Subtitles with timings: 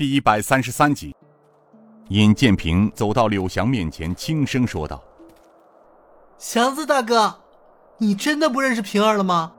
[0.00, 1.14] 第一百三十三集，
[2.08, 5.04] 尹建平走到柳祥面前，轻声说道
[6.40, 7.38] ：“祥子大哥，
[7.98, 9.52] 你真的不认识平儿了吗？”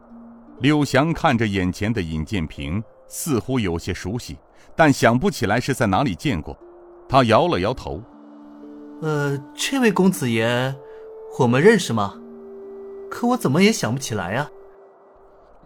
[0.58, 4.36] 柳祥看着眼前的尹建平，似乎有些熟悉，
[4.76, 6.58] 但想不起来是在哪里见过。
[7.08, 8.02] 他摇了摇头
[9.04, 10.76] ：“呃，这位公子爷，
[11.38, 12.16] 我们认识吗？
[13.12, 14.50] 可我怎么也想不起来呀。”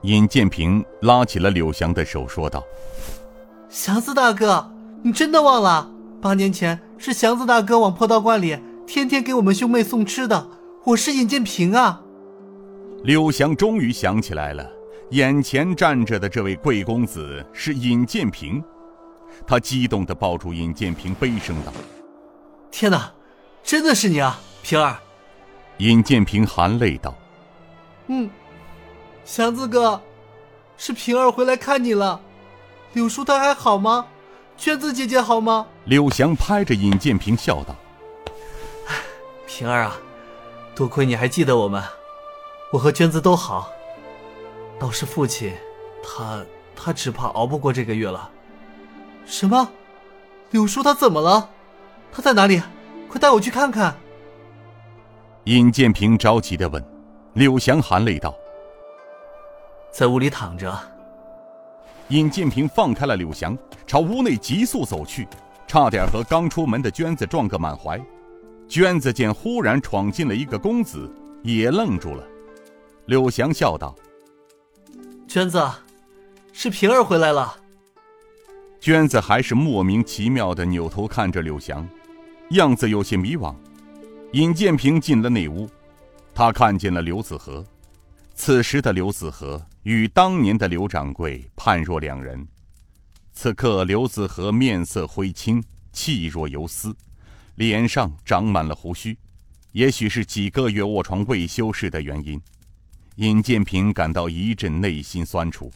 [0.04, 2.62] 尹建平拉起了柳祥的手，说道。
[3.70, 4.72] 祥子大哥，
[5.02, 5.90] 你真的忘了？
[6.22, 10.48] 八年前是祥子大哥往破道观里天天给我们兄妹送吃的。
[10.84, 12.02] 我是尹建平啊。
[13.04, 14.68] 刘翔终于想起来了，
[15.12, 18.64] 眼前站着的这位贵公子是尹建平。
[19.46, 21.74] 他激动地抱住尹建平，悲声道
[22.72, 23.12] ：“天哪，
[23.64, 24.96] 真的是你啊，平儿！”
[25.80, 27.14] 尹建平含泪道
[28.08, 28.30] ：“嗯，
[29.26, 30.00] 祥子哥，
[30.78, 32.22] 是平儿回来看你了。”
[32.96, 34.08] 柳叔他还好吗？
[34.58, 35.68] 娟子姐姐好吗？
[35.84, 37.76] 柳翔拍着尹建平笑道
[39.46, 39.98] ：“平儿啊，
[40.74, 41.84] 多亏你还记得我们，
[42.72, 43.70] 我和娟子都好。
[44.80, 45.54] 倒是父亲，
[46.02, 46.42] 他
[46.74, 48.30] 他只怕熬不过这个月了。
[49.26, 49.70] 什么？
[50.52, 51.50] 柳叔他怎么了？
[52.14, 52.64] 他在哪里？
[53.10, 53.94] 快带我去看看。”
[55.44, 56.82] 尹建平着急的问。
[57.34, 58.34] 柳翔含泪道
[59.92, 60.74] ：“在屋里躺着。”
[62.10, 65.28] 尹建平放开了柳翔，朝屋内急速走去，
[65.68, 68.00] 差点和刚出门的娟子撞个满怀。
[68.68, 71.12] 娟子见忽然闯进了一个公子，
[71.44, 72.24] 也愣住了。
[73.06, 73.96] 柳翔笑道
[75.28, 75.64] ：“娟子，
[76.54, 77.56] 是平儿回来了。”
[78.80, 81.88] 娟子还是莫名其妙的扭头看着柳翔，
[82.52, 83.54] 样子有些迷惘。
[84.34, 85.68] 尹建平进了内屋，
[86.36, 87.66] 他看见了刘子和。
[88.36, 92.48] 此时的刘子和与当年的刘掌柜判若两人。
[93.32, 96.96] 此刻，刘子和面色灰青，气若游丝，
[97.54, 99.16] 脸上长满了胡须，
[99.74, 102.42] 也许是几个月卧床未休事的原因。
[103.18, 105.72] 尹建平感到一阵内心酸楚，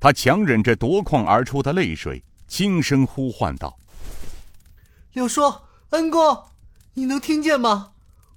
[0.00, 3.78] 他强忍着夺眶而出的泪水，轻声呼唤道
[5.12, 5.42] ：“柳叔，
[5.90, 6.44] 恩公，
[6.94, 7.92] 你能听见吗？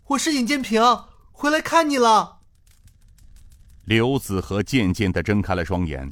[0.07, 0.83] 我是尹建平，
[1.31, 2.32] 回来看你了。”
[3.85, 6.09] 刘子和渐渐地睁开了双眼，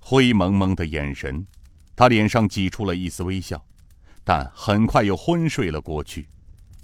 [0.00, 1.46] 灰蒙蒙的眼神，
[1.94, 3.64] 他脸上挤出了一丝微笑，
[4.24, 6.28] 但很快又昏睡了过去。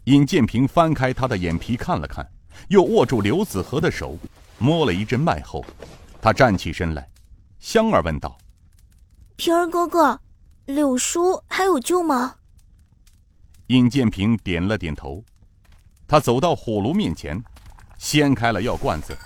[0.04, 2.25] 尹建平翻开他的眼皮看了看，
[2.69, 4.16] 又握住刘子和的手，
[4.59, 5.65] 摸了一阵脉后，
[6.22, 7.10] 他站起身来，
[7.59, 8.38] 香儿问道
[9.34, 10.20] ：“平儿哥哥，
[10.66, 12.37] 柳叔还有救吗？”
[13.66, 15.25] 尹建平点了点头，
[16.06, 17.43] 他走到火炉面前，
[17.99, 19.19] 掀开了药罐子。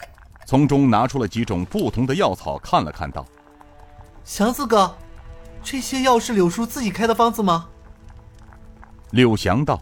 [0.52, 3.24] 从中拿出了几种不同的药草，看了看，道
[4.22, 4.94] ：“祥子哥，
[5.62, 7.70] 这些药是柳叔自己开的方子吗？”
[9.12, 9.80] 柳祥道：“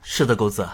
[0.00, 0.68] 是的，狗子。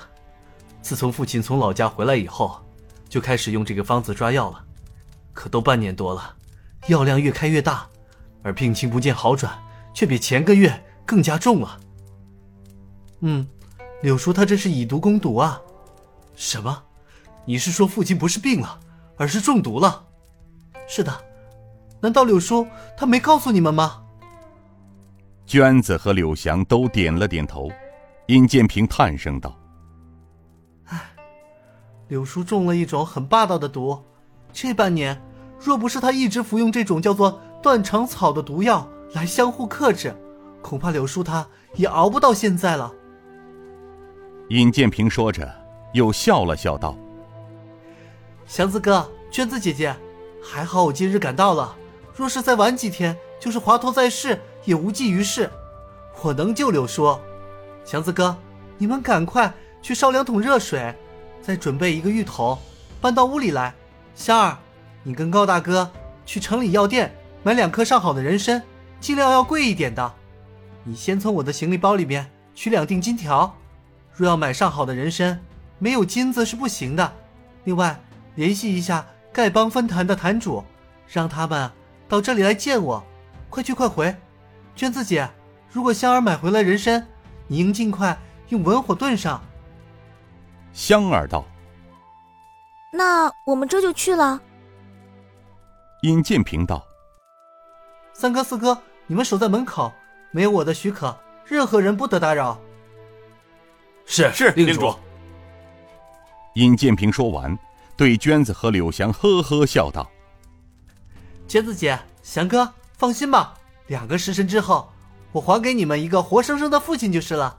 [0.83, 2.61] 自从父亲从老家回来以后，
[3.09, 4.63] 就开始用这个方子抓药了。
[5.33, 6.37] 可都半年多了，
[6.89, 7.89] 药量越开越大，
[8.43, 9.51] 而病情不见好转，
[9.95, 11.81] 却比前个月更加重了。
[13.21, 13.49] 嗯，
[14.03, 15.59] 柳叔他这是以毒攻毒啊！
[16.37, 16.83] 什么？”
[17.49, 18.79] 你是说父亲不是病了，
[19.17, 20.05] 而是中毒了？
[20.87, 21.11] 是的，
[21.99, 24.03] 难道柳叔他没告诉你们吗？
[25.47, 27.71] 娟子和柳翔都点了点头。
[28.27, 29.59] 殷建平叹声道
[30.85, 31.01] ：“唉，
[32.09, 33.99] 柳叔中了一种很霸道的毒，
[34.53, 35.19] 这半年
[35.59, 40.15] 若不是他一直服用这种叫做断肠草的毒药来相互克制，
[40.61, 42.93] 恐怕柳叔他也熬不到现在了。”
[44.51, 45.51] 尹建平说着，
[45.95, 46.95] 又笑了笑道。
[48.49, 49.95] 祥子哥，娟子姐姐，
[50.43, 51.77] 还好我今日赶到了。
[52.17, 55.51] 若是再晚几天，就是华佗在世也无济于事。
[56.23, 57.17] 我能救柳叔。
[57.85, 58.35] 祥子哥，
[58.79, 60.95] 你们赶快去烧两桶热水，
[61.43, 62.59] 再准备一个浴桶，
[63.03, 63.75] 搬到屋里来。
[64.15, 64.57] 香儿，
[65.03, 65.89] 你跟高大哥
[66.25, 68.63] 去城里药店买两颗上好的人参，
[68.99, 70.15] 尽量要贵一点的。
[70.85, 73.55] 你先从我的行李包里面取两锭金条。
[74.15, 75.39] 若要买上好的人参，
[75.79, 77.13] 没有金子是不行的。
[77.65, 78.01] 另外。
[78.39, 79.05] 联系一下
[79.35, 80.63] 丐帮分坛的坛主，
[81.09, 81.69] 让他们
[82.09, 83.05] 到这里来见我。
[83.51, 84.15] 快去快回，
[84.77, 85.29] 娟子姐，
[85.73, 87.05] 如果香儿买回来人参，
[87.49, 88.17] 你应尽快
[88.51, 89.43] 用文火炖上。
[90.73, 91.45] 香儿道
[92.95, 94.41] ：“那我们这就去了。”
[96.03, 96.87] 尹建平道
[98.15, 99.93] ：“三哥四哥，你们守在门口，
[100.31, 102.57] 没有我的许可，任何人不得打扰。”
[104.07, 104.95] 是是，令主。
[106.55, 107.59] 尹建平说完。
[107.99, 110.09] 对娟子和柳祥呵呵笑道
[111.49, 113.53] ：“娟子姐，祥哥，放心吧，
[113.89, 114.89] 两个时辰之后，
[115.33, 117.59] 我还给你们一个活生生的父亲就是了。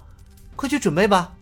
[0.56, 1.33] 快去准备吧。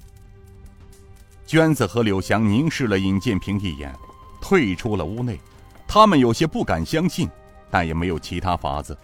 [1.46, 3.96] 娟子和柳祥凝视了尹建平一眼，
[4.42, 5.40] 退出了屋内。
[5.88, 7.30] 他们有些不敢相信，
[7.70, 8.98] 但也没有其他法子。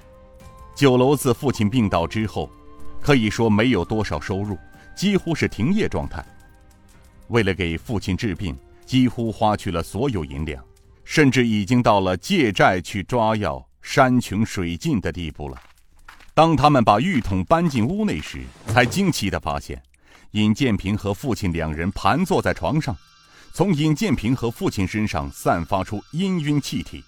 [0.74, 2.50] 酒楼自父亲病倒之后，
[3.00, 4.58] 可以说没有多少收入，
[4.96, 6.26] 几乎是停业状态。
[7.28, 10.64] 为了给父亲治病，几乎花去了所有银两，
[11.04, 15.58] 甚至已经到了借债去抓药、山穷水尽的地步了。
[16.34, 19.82] 当他们把浴桶搬进屋内时，才惊奇地发现。
[20.32, 22.98] 尹建平和父亲两人盘坐在床上，
[23.54, 27.04] 从尹建平和父亲身上散发出氤氲气体，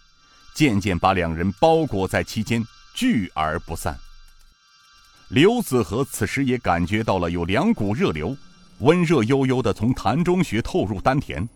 [0.53, 2.63] 渐渐把两人包裹在其间，
[2.93, 3.97] 聚而不散。
[5.29, 8.37] 刘子和此时也感觉到了有两股热流，
[8.77, 11.49] 温热悠悠的从痰中穴透入丹田，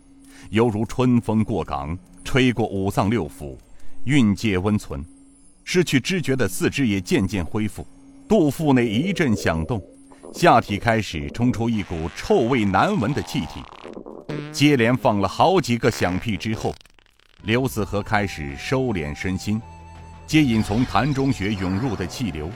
[0.50, 3.58] 犹如春风过港，吹过五脏六腑，
[4.06, 5.04] 蕴藉温存。
[5.64, 7.86] 失去知觉的四肢也渐渐恢复，
[8.28, 9.82] 肚腹内一阵响动。
[10.34, 13.62] 下体开始冲出一股臭味难闻的气体，
[14.52, 16.74] 接连放了好几个响屁之后，
[17.44, 19.60] 刘子和开始收敛身心，
[20.28, 22.50] 接引从痰中穴涌入的气流，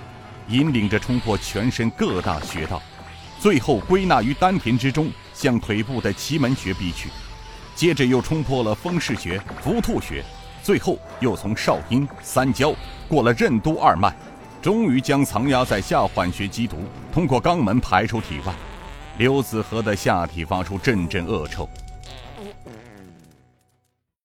[0.50, 2.80] 引领着冲破全身各大穴道，
[3.40, 7.10] 最后归纳于丹田之中，向腿部的奇门穴逼去，
[7.76, 10.24] 接着又冲破了风市穴、伏兔穴，
[10.62, 12.74] 最后又从少阴、三焦
[13.08, 14.14] 过了任督二脉。
[14.62, 16.78] 终于将藏压在下缓穴积毒
[17.12, 18.54] 通过肛门排出体外，
[19.18, 21.68] 刘子和的下体发出阵阵恶臭，